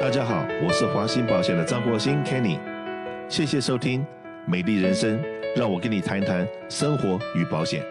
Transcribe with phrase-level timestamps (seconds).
[0.00, 2.56] 大家好，我是华兴保险的张国兴 Kenny，
[3.28, 4.00] 谢谢收听
[4.46, 5.18] 《美丽人生》，
[5.56, 7.84] 让我跟你谈一谈生活与保险。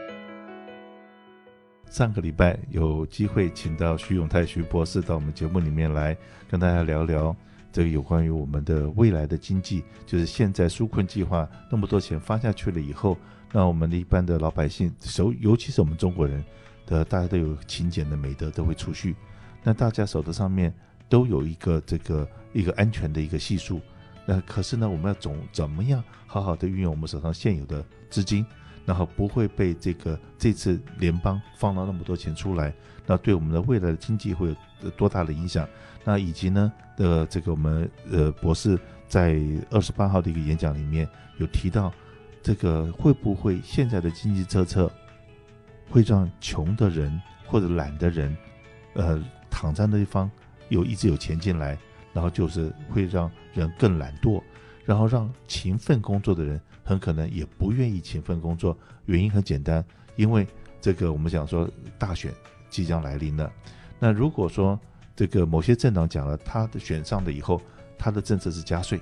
[1.90, 6.16] 上个礼拜有机会请到徐永泰徐博士到我们节目里面来
[6.50, 7.36] 跟大家聊聊
[7.74, 13.18] 这个有关于我们的未来的经济，就是现在纾困计划那么多钱发下去了以后，
[13.52, 16.42] 那我们的一般的老百姓，手尤其是我们中国人
[16.86, 19.14] 的，大家都有勤俭的美德，都会储蓄，
[19.62, 20.74] 那大家手头上面。
[21.10, 23.82] 都有一个这个一个安全的一个系数，
[24.26, 28.46] 那可是呢，我们要总怎么样好好的运用我们手上现有的资金，
[28.86, 32.74] 然后不会被这个这次联邦放了那么多钱出来，
[33.06, 35.68] 那对我们的未来的经济会有多大的影响？
[36.04, 41.94] 那以及呢，呃，这个我们呃博士在二十八号的一个演讲里面有提到，
[42.42, 44.92] 这个会不会现在的经济政策
[45.90, 48.36] 会让穷的人或者懒的人，
[48.94, 50.30] 呃，躺在那地方？
[50.70, 51.78] 有一直有钱进来，
[52.14, 54.42] 然后就是会让人更懒惰，
[54.86, 58.78] 然后让勤奋工作的人很可能也不愿意勤奋工作。
[59.06, 59.84] 原因很简单，
[60.16, 60.46] 因为
[60.82, 62.34] 这个我们讲说大选
[62.70, 63.52] 即将来临了。
[64.00, 64.80] 那如果说
[65.16, 67.62] 这个某些政党讲了他的选上的以后，
[67.98, 69.00] 他的政策是加税，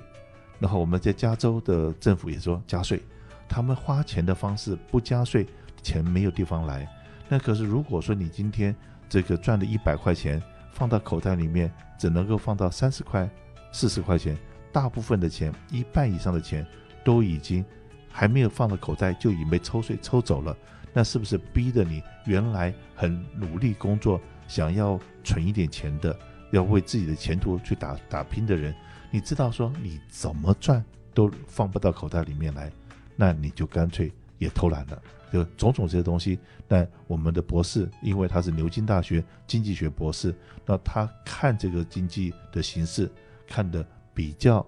[0.59, 3.01] 然后我们在加州的政府也说加税，
[3.47, 5.47] 他们花钱的方式不加税，
[5.81, 6.87] 钱没有地方来。
[7.27, 8.75] 那可是如果说你今天
[9.09, 10.41] 这个赚了一百块钱。
[10.75, 13.27] 放到口袋里面只能够放到三十块、
[13.71, 14.37] 四十块钱，
[14.73, 16.67] 大部分的钱，一半以上的钱
[17.01, 17.63] 都已经
[18.11, 20.55] 还没有放到口袋就已经被抽税抽走了。
[20.93, 26.17] 那是不是逼得你原来很努力工作、想要存一点钱的、
[26.51, 28.75] 要为自己的前途去打打拼的人，
[29.11, 32.69] 你知道说你怎么赚都放不到口袋里面来，
[33.15, 35.01] 那你就干脆也偷懒了。
[35.33, 40.33] 就种种这些东西，但我们的博士，因为他是牛津大学经济学博士，
[40.65, 43.11] 那他看这个经济的形势
[43.45, 44.65] 看得比较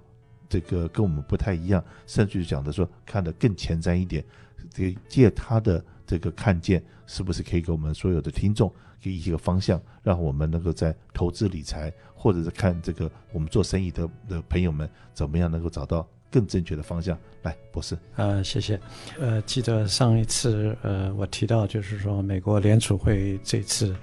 [0.49, 4.25] 这个跟我们不太一样，甚至于讲的说看得更前瞻一点。
[4.71, 16.05] 这借他的这个看见，是不是可以给我们所有的听众给一个方向，让我们能够在投资理财，或者是看这个我们做生意的的朋友们，怎么样能够找到
[16.37, 17.97] 更正确的方向，来，博士。
[18.15, 18.79] 呃，谢谢。
[19.19, 23.95] 呃，记得上一次，呃，我提到就是说，美国联储会这次，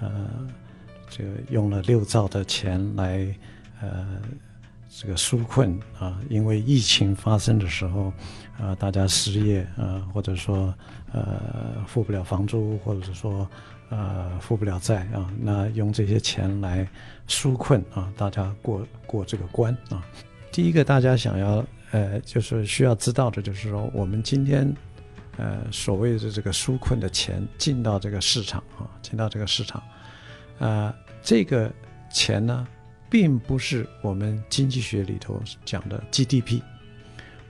[0.00, 0.26] 呃，
[1.10, 3.26] 这个用了六兆的钱来，
[3.82, 4.06] 呃，
[4.88, 8.10] 这个纾困啊，因为疫情发生的时候，
[8.58, 10.74] 啊、大家失业啊、或者说，
[11.12, 13.46] 呃，付不了房租，或者是说，
[13.90, 16.88] 呃，付不了债啊，那用这些钱来
[17.28, 20.02] 纾困啊，大家过过这个关啊。
[20.50, 24.74] 第一个，大家想要呃，就是需要知道的，就是说，我们今天
[25.36, 29.80] 呃所谓的这个纾困的钱进到这个市场啊，进到这个市场，
[30.58, 31.70] 啊、呃，这个
[32.10, 32.66] 钱呢，
[33.08, 36.60] 并不是我们经济学里头讲的 GDP，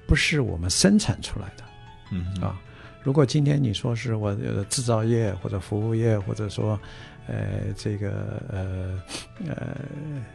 [0.06, 1.64] 不是我们生产出来的，
[2.10, 2.60] 嗯啊，
[3.02, 6.78] 如果今天你说是我的制造业或者服务业，或者说。
[7.28, 9.02] 呃，这个呃
[9.46, 9.76] 呃，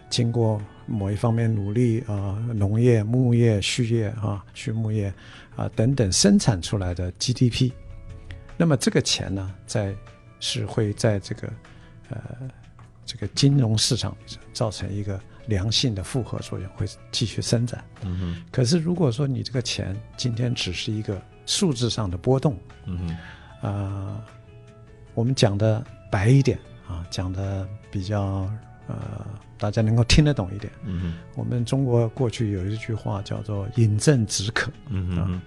[0.09, 5.14] 经过某一方面努力啊，农业、牧业、畜业啊、畜牧业
[5.56, 7.72] 啊等等生产出来的 GDP，
[8.56, 9.94] 那么这个钱呢，在
[10.40, 11.50] 是会在这个
[12.09, 12.20] 呃
[13.06, 17.84] 这个金融市场里造成一个良性的复合作用，会继续生长。
[18.04, 18.44] 嗯哼。
[18.50, 23.09] 可是如果说你这个钱今天只是一个数字上的波动，嗯哼。
[23.09, 23.18] 啊、
[23.62, 24.24] 呃，
[25.14, 26.58] 我们讲的白一点。
[26.88, 28.50] 啊，讲的比较
[28.88, 29.25] 呃，
[29.58, 30.72] 大家能够听得懂一点。
[30.86, 34.72] 嗯哼，我们中国过去有一句话叫做“饮鸩止渴”。
[34.88, 35.42] 嗯嗯，啊，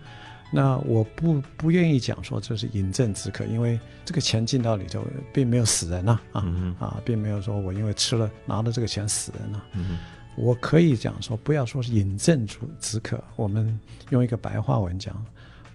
[0.52, 5.02] 那我不不愿意讲说这是饮鸩止渴，因为这个钱进到里头
[5.32, 9.64] 并没有死人呐，啊，啊，嗯、啊，并没有说我因为吃了拿了这个钱死人了。
[9.72, 9.98] 嗯哼，
[10.36, 13.78] 我可以讲说，不要说是饮鸩止止渴，我们
[14.10, 15.24] 用一个白话文讲，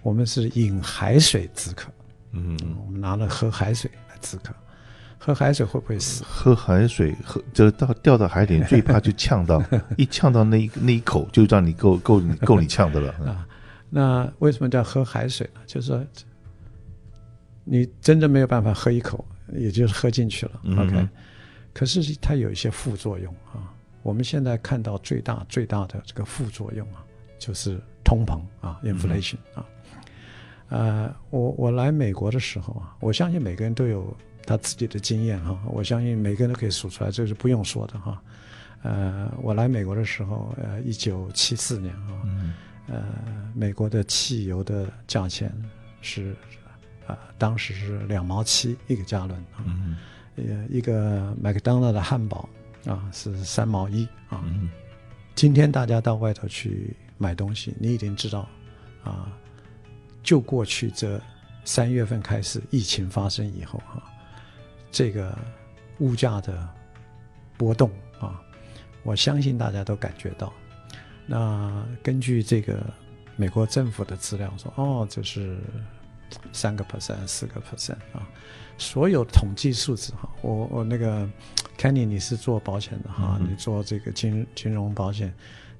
[0.02, 1.90] 我们是饮海水止渴。
[2.30, 4.54] 嗯哼，我们拿了喝海水来止渴。
[5.18, 6.22] 喝海水会不会死？
[6.24, 9.62] 喝海水，喝就到掉到海里，最怕就呛到，
[9.96, 13.46] 一呛到那一那一口，就让你够够你够你呛的了 啊！
[13.90, 15.60] 那为什么叫喝海水呢？
[15.66, 16.04] 就是说，
[17.64, 20.60] 你真的没有办法喝一口，也就是喝进去了。
[20.62, 21.08] 嗯、OK，
[21.72, 23.72] 可是它有一些副作用啊。
[24.02, 27.02] 我们现在看到最大最大的这个副作用啊，
[27.38, 29.66] 就是通膨啊，inflation 啊。
[30.68, 34.16] 呃，我我来美国的时候啊，我相信每个人都有。
[34.46, 38.22] 他自己的经验哈，我相信每个人都可以数出来，这是不用说的哈。
[38.82, 42.22] 呃，我来美国的时候，呃，一九七四年啊，
[42.86, 43.04] 呃，
[43.54, 45.52] 美国的汽油的价钱
[46.00, 46.30] 是
[47.06, 49.66] 啊、呃，当时是两毛七一个加仑啊，
[50.36, 52.48] 呃，一个麦当劳的汉堡
[52.86, 54.40] 啊是三毛一啊。
[54.44, 54.70] 嗯
[55.34, 58.48] 今天大家到外头去买东西，你一定知道
[59.04, 59.30] 啊，
[60.22, 61.20] 就过去这
[61.62, 64.08] 三月份开始疫情发生以后哈、啊，
[64.90, 65.36] 这个
[65.98, 66.68] 物价的
[67.56, 67.90] 波动
[68.20, 68.40] 啊，
[69.02, 70.52] 我相信大家都感觉到。
[71.26, 72.84] 那根据这个
[73.36, 75.58] 美国政府的资料说，哦，这是
[76.52, 78.28] 三个 percent、四个 percent 啊。
[78.78, 81.26] 所有统计数字哈，我我那个
[81.78, 85.34] Kenny 你是做保险的哈，嗯、你做这个金金融保险，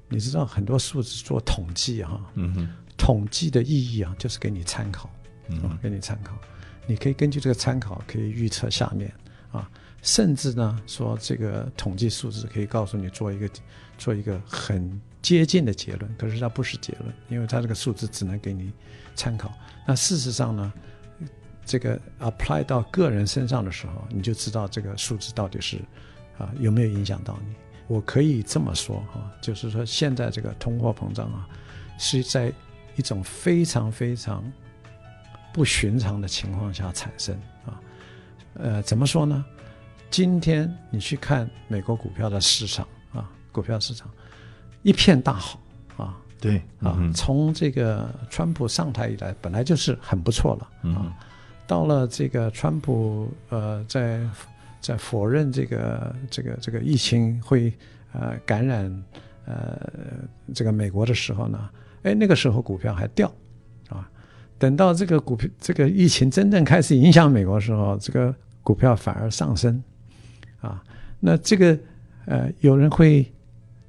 [0.09, 5.07] 你知道很多数字做统计哈，嗯哼，统计的意义啊，就是给你参考，
[5.47, 6.35] 嗯啊，给你参考，
[6.87, 9.13] 你可以根据这个参考，可以预测下面
[9.51, 9.69] 啊，
[10.01, 13.49] 甚至呢说这个统计数字可以告诉你做一个
[13.97, 18.71] 做一个很接近的结论，可是它不是结论，因为它这个数字只能给你
[19.13, 19.53] 参考。
[19.85, 20.73] 那事实上呢？
[21.69, 25.77] 这个 apply 到个人身上的时候，你就知道这个数字到底是
[26.37, 27.53] 啊有没有影响到你。
[27.87, 31.45] 我可以这么说哈，就是说现在这个通货膨胀啊，
[31.99, 32.53] 是在
[32.95, 34.49] 一种非常非常
[35.57, 37.81] 不寻常的情况下产生啊。
[38.53, 39.43] 呃，怎么说呢？
[40.11, 44.07] 今天你去看美国股票的市场啊，股票市场
[44.83, 45.59] 一片大好
[45.97, 46.15] 啊。
[46.39, 51.01] 对啊，嗯、从这个川普上台以来，本来就是很不错了啊。
[51.01, 51.13] 嗯
[51.65, 54.21] 到了这个川普呃，在
[54.79, 57.73] 在否认这个这个这个疫情会
[58.13, 59.03] 呃感染
[59.45, 59.77] 呃
[60.53, 61.69] 这个美国的时候呢，
[62.03, 63.33] 哎，那个时候股票还掉啊。
[64.59, 68.33] 等到这个股票这个疫情真正开始影响美国的时候，这个
[68.63, 69.81] 股票反而上升
[70.61, 70.83] 啊。
[71.19, 71.77] 那这个
[72.25, 73.25] 呃有人会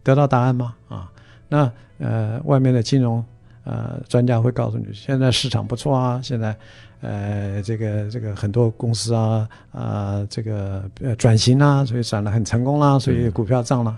[0.02, 0.74] 得到答案吗？
[0.88, 1.10] 啊，
[1.48, 3.24] 那呃外面的金融
[3.64, 6.56] 呃专家会告诉你，现在市场不错啊，现在。
[7.00, 13.96] 呃，这个这个很多公司啊啊、这个呃转型啊，所以转得很成功啦，所以股票涨了。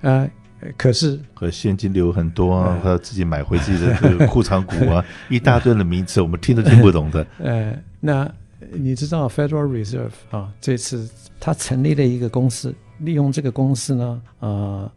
[0.00, 0.28] 呃，
[0.76, 7.26] 可是和现金流很多啊，他、呃、自己买回自己的这个库藏股啊， 一大堆的名词，我们听都听不懂的。
[7.38, 8.30] 呃，那
[8.72, 11.08] 你知道 Federal Reserve 啊，这次
[11.38, 14.92] 他成立了一个公司，利用这个公司呢，呃，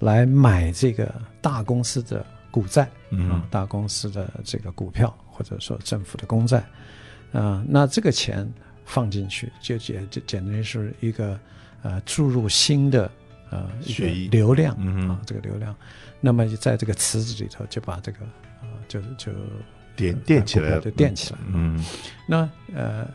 [0.00, 5.14] 来买这个大公司的股债，嗯、啊，大公司的这个股票。
[5.36, 6.64] 或者说政府的公债，啊、
[7.32, 8.48] 呃，那这个钱
[8.84, 11.36] 放进去，就简就简直是一个
[11.82, 13.10] 呃注入新的
[13.54, 15.74] 呃血液流量嗯啊，这个流量，
[16.20, 19.32] 那么在这个池子里头就把这个啊、呃、就就
[19.96, 21.82] 点垫起来，就垫起来，嗯，
[22.26, 23.06] 那呃。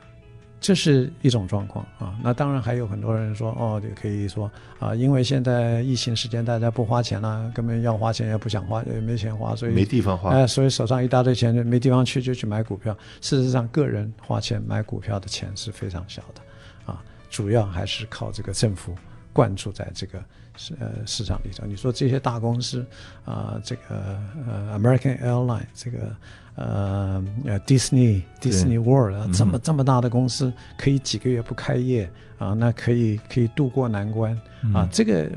[0.62, 12.94] 这是一种状况啊，那当然还有很多人说哦，就可以说啊，因为现在疫情时间，大家不花钱了，根本要花钱也不想花，也没钱花，所以没地方花，哎，所以手上一大堆钱，就没地方去，就去买股票。
[13.22, 18.94] 事实上，个人花钱买股票的钱是非常小的，啊，主要还是靠这个政府
[19.34, 20.24] 灌注在这个
[20.58, 21.66] 市呃市场里头。
[21.66, 22.86] 你说这些大公司
[23.26, 26.16] 啊，这个呃 American Airline 这个。
[26.56, 34.38] 呃呃，Disney Disney World 啊，这么这么大的公司，可以几个月不开业啊，那可以可以渡过难关
[34.74, 35.32] 啊，这个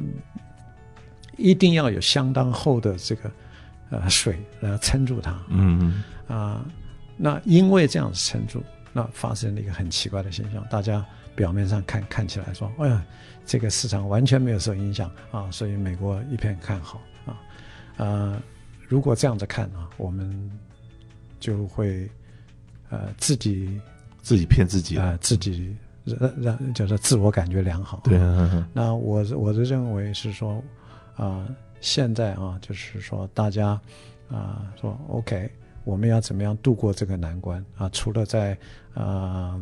[1.37, 3.31] 一定要有相当厚的这个
[3.91, 5.41] 呃水来撑住它。
[5.49, 6.65] 嗯嗯啊，
[7.17, 8.61] 那因为这样子撑住，
[8.93, 11.05] 那发生了一个很奇怪的现象，大家
[11.35, 13.05] 表面上看看起来说，哎呀，
[13.47, 17.41] 这个市场完全没有受影响啊，所以美国一片看好啊。
[17.97, 18.41] 呃，
[18.89, 20.51] 如果这样子看啊，我们。
[21.43, 22.09] 就会，
[22.89, 23.81] 呃，自己
[24.23, 28.01] 自己骗自己啊、呃，自己让让就是自我感觉良好。
[28.05, 30.63] 对啊，啊，那我我的认为是说，
[31.17, 31.49] 啊、呃，
[31.81, 35.51] 现在啊，就是说大家啊、呃，说 OK，
[35.85, 37.89] 我们要怎么样度过这个难关啊？
[37.91, 38.53] 除了在
[38.95, 39.61] 啊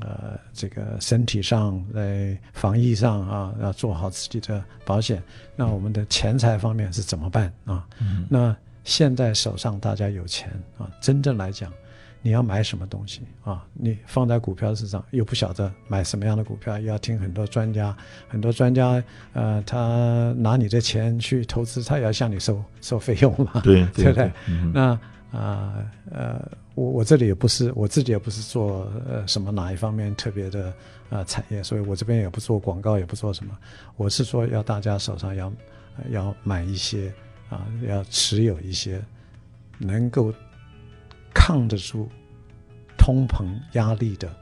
[0.00, 5.22] 呃，呃这个身体上，在防疫上啊，要做好自己的保险，
[5.56, 7.86] 那我们的钱财方面是怎么办啊？
[8.00, 8.56] 嗯、那。
[8.84, 11.72] 现在手上大家有钱啊，真正来讲，
[12.20, 13.64] 你要买什么东西啊？
[13.74, 19.00] 你放在股票市场又不晓得买什么样的股票，要听很多专家，很多专家
[19.34, 24.32] 呃，他拿你的钱去投资，他也要向你收收费用嘛，对 对不对？
[24.48, 24.98] 嗯、那
[25.32, 26.40] 啊呃，
[26.74, 30.72] 我我这里也不是我自己也不是做呃什么哪一方面特别的
[31.10, 33.56] 啊、产业，所以我这边也不做广告，也不做什么，
[33.96, 35.52] 我是说要大家手上要、
[36.10, 37.12] 要买一些。
[37.52, 38.98] 啊，要持有一些
[39.76, 40.32] 能够
[41.34, 42.08] 抗得住
[42.96, 44.34] 通膨压力的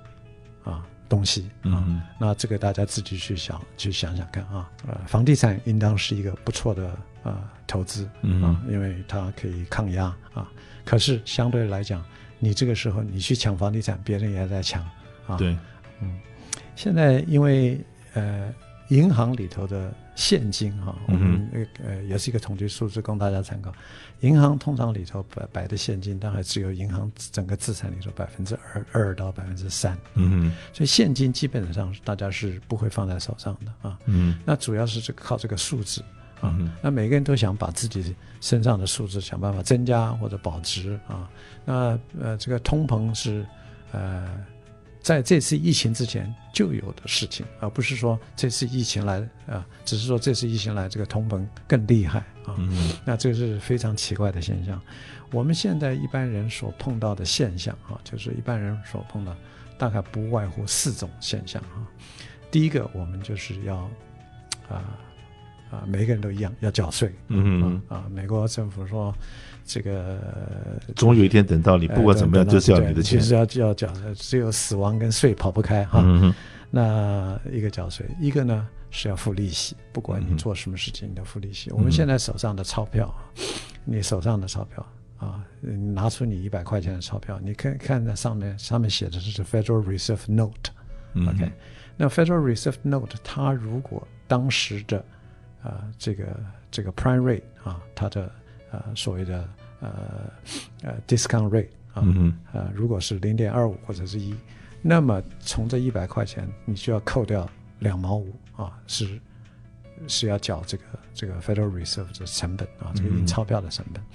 [1.10, 4.70] 东西啊，嗯、那这个大家自己去想，去想想看啊。
[4.88, 8.08] 呃，房地产应当是一个不错的啊投资
[8.42, 10.48] 啊，因为它可以抗压啊。
[10.84, 12.02] 可是相对来讲，
[12.38, 14.82] 你这个时候你去抢房地产，别人也在抢
[15.26, 15.36] 啊。
[15.36, 15.54] 对，
[16.00, 16.18] 嗯，
[16.74, 17.78] 现在因为
[18.14, 18.50] 呃。
[18.90, 23.72] 银行里头的现金哈，我们嗯呃也是一个统计数字供大家参考。
[24.20, 29.96] 银行通常里头摆摆的现金，大概只有银行整个资产里头百分之二二到百分之三。
[30.14, 33.98] 嗯所以现金基本上大家是不会放在手上的啊。
[34.06, 36.02] 嗯那主要是这靠这个数字
[36.40, 36.54] 啊。
[36.58, 41.30] 嗯那每个人都想把自己身上的数字想办法增加或者保值啊。
[41.64, 43.46] 那呃，这个通膨是
[43.92, 44.28] 呃。
[45.02, 52.54] 在这次疫情之前就有的事情，而不是说这次疫情来啊，只是说这次疫情来，这个通膨更厉害啊。
[52.58, 54.80] 嗯那这个是非常奇怪的现象。
[55.32, 59.34] 我们现在一般人所碰到的现象啊，就是一般人所碰到
[59.78, 61.86] 大概不外乎四种现象啊。
[62.50, 63.76] 第一个，我们就是要
[64.68, 64.98] 啊
[65.70, 67.14] 啊，每个人都一样要缴税。
[67.28, 69.14] 嗯啊，美国政府说。
[69.62, 70.18] 这个
[70.96, 76.02] 总有一天等到你，不管怎么样，就是要你的钱，就是要要缴，只有死亡跟税跑不开哈。
[76.02, 76.34] 嗯、
[76.70, 81.70] 那一个缴税，一个呢是要付利息，不管你做什么事情，你都付利息。
[81.70, 83.14] 嗯、我们现在手上的钞票，
[83.84, 84.84] 你手上的钞票
[85.18, 85.44] 啊，
[85.94, 91.46] 拿出你一百块钱的钞票，你看看那上面，上面写的是 Federal Reserve Note，OK，、okay?
[91.46, 91.52] 嗯、
[91.96, 95.04] 那 Federal Reserve Note 它如果当时的
[95.62, 96.40] 啊这个
[96.70, 98.32] 这个 Prime Rate 啊，它的
[98.70, 99.48] 呃所谓的
[99.80, 100.32] 呃
[100.82, 104.34] 呃，discount rate 啊，嗯、呃，如果是零点二五或者是一，
[104.82, 107.48] 那么从这一百块钱，你就要扣掉
[107.80, 109.20] 两毛五啊，是
[110.06, 114.06] 是要缴这个这个 Federal Reserve 的成本啊，这个印钞票的成本，嗯、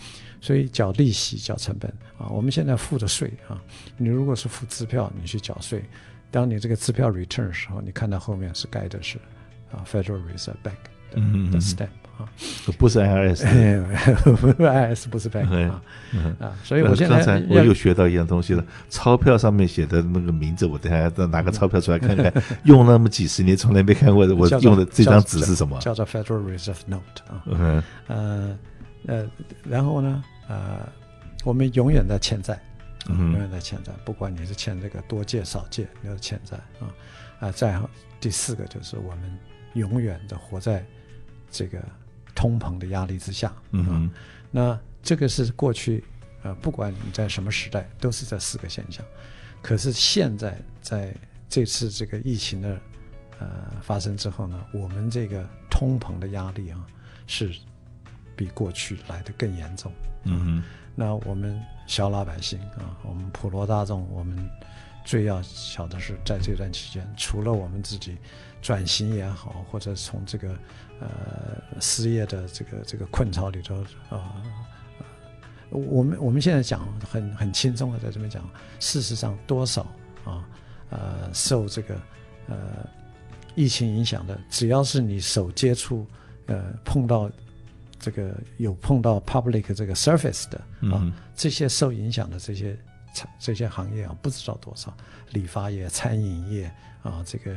[0.42, 3.62] 所以缴利息、缴成本啊，我们现在付的税啊，
[3.98, 5.84] 你如果是付支票，你去缴税，
[6.32, 9.18] 当你这个支票 return 的时候，你看到后面是盖的是
[9.72, 10.78] 啊 Federal Reserve Bank
[11.16, 11.90] 的、嗯、的 stamp。
[12.18, 12.24] 啊，
[12.78, 15.82] 不是 IRS，IRS 不是 bank 啊、
[16.14, 22.32] 嗯、啊，所以我现在刚才我又学到一样东西了，钞票上面写的那个名字，我等下再拿个钞票出来看看，
[22.64, 25.78] 用那么几十年从来没看过，我用的这张纸是什么？
[25.82, 27.84] 叫做 Federal Reserve Note 啊，嗯。
[28.08, 28.58] 呃
[29.08, 29.30] 呃，
[29.68, 30.88] 然后呢，呃，
[31.44, 32.58] 我们永远在欠债，
[33.10, 36.88] 嗯，永远在欠债，不管你是欠这个多借少借，你都欠债啊。
[37.42, 37.78] 啊，再
[38.22, 39.38] 第四个就是我们
[39.74, 40.82] 永远的活在
[41.56, 41.82] 这个。
[42.38, 44.12] 通膨的压力之下，嗯哼，
[44.52, 46.04] 那这个是过去，
[46.44, 49.06] 呃，不管你在什么时代，都是这四个现象。
[49.62, 51.16] 可是现在在
[51.48, 52.78] 这次这个疫情的
[53.40, 53.48] 呃
[53.82, 56.86] 发生之后呢，我们这个通膨的压力啊，
[57.26, 57.56] 是
[58.36, 59.90] 比过去来的更严重。
[60.26, 61.58] 嗯哼，那我们
[61.88, 64.38] 小老百姓啊，我们普罗大众，我们
[65.06, 68.18] 最要巧的是在这段期间，除了我们自己
[68.62, 70.54] 转型也好，或者从这个。
[71.02, 73.76] 呃，失业的这个这个困潮里头
[74.10, 74.42] 啊、
[75.70, 79.82] 呃，我们我们现在讲很很轻松的在这边讲，事实上多少
[80.24, 80.48] 啊
[80.90, 81.96] 呃受这个
[82.48, 82.58] 呃
[83.56, 86.08] 疫情影响的，只要是你手接触
[86.46, 87.30] 呃碰到
[88.00, 92.74] 这个有碰到 public 这个 surface 的啊，嗯、这些受影响的这些
[93.40, 94.96] 这些行业啊，不知道多少，
[95.32, 96.72] 理发业、餐饮业
[97.04, 97.56] 啊，这个。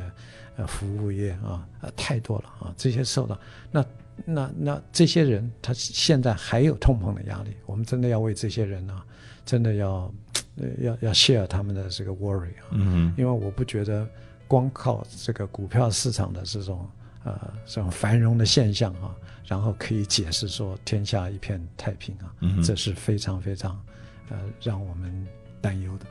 [0.57, 3.39] 呃，服务业啊，呃，太多了啊，这些受到
[3.71, 3.85] 那
[4.25, 9.05] 那那这些人，他现在还有通膨的压力，我们真的要为这些人呢、啊，
[9.45, 10.13] 真的要
[10.57, 14.05] 呃要要 share 他们的这个 worry 啊，嗯，因为我不觉得
[14.49, 16.85] 光靠这个股票市场的这种
[17.23, 23.81] 呃这种繁荣的现象啊，然后可以解释说天下一片太平啊，嗯，这是非常非常
[24.29, 25.25] 呃让我们
[25.61, 26.05] 担忧的，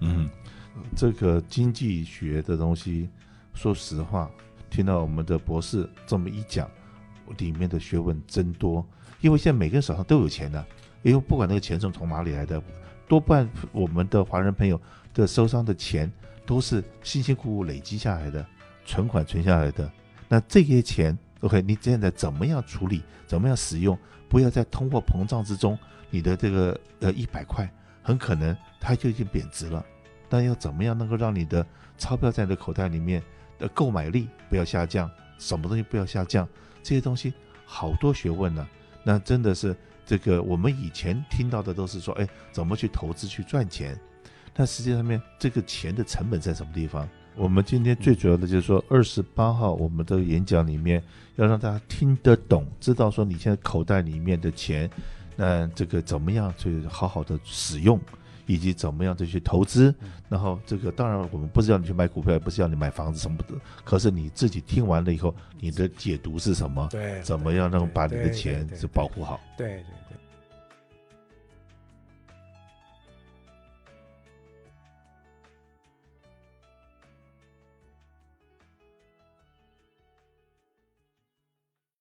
[0.00, 0.28] 嗯，
[0.96, 3.08] 这个经济学的东西。
[3.52, 4.30] 说实话，
[4.70, 6.70] 听到我们的博士这么一讲，
[7.36, 8.86] 里面的学问真多。
[9.20, 10.66] 因为现在每个人手上都有钱的、啊，
[11.02, 12.62] 因为不管那个钱是从哪里来的，
[13.08, 14.80] 多半我们的华人朋友
[15.12, 16.10] 的手上的钱
[16.46, 18.46] 都是辛辛苦苦累积下来的，
[18.86, 19.90] 存款存下来的。
[20.28, 23.98] 那这些钱，OK，你现在怎么样处理，怎么样使用？
[24.28, 25.76] 不要在通货膨胀之中，
[26.08, 27.68] 你的这个呃一百块
[28.10, 29.84] 很可能它就已经贬值了。
[30.28, 33.22] 但要怎么样能够让你的钞票在你的口袋里面？
[33.58, 36.48] 的购买力不要下降，什么东西不要下降？
[36.82, 37.30] 这些东西
[37.66, 38.66] 好多学问呢、
[39.04, 39.76] 那真的是
[40.06, 43.94] 这个，我们以前听到的都是说，哎，怎么去投资去赚钱？
[44.54, 47.06] 但实际上面这个钱的成本在什么地方？
[47.36, 51.02] 我们今天最主要的就是说，二十八号我们的演讲里面
[51.36, 54.90] 要让大家听得懂，知道说你现在口袋里面的钱，
[55.36, 58.00] 那这个怎么样去好好的使用？
[58.46, 59.94] 以及怎么样的去投资，
[60.28, 66.88] 然后这个当然我们不是要你去买股票，也不是要你买房子什么的，可是你自己听完了以后，你的解读是什么？
[66.90, 69.38] 对，怎么样能把你的钱是保护好？
[69.56, 70.09] 对对对。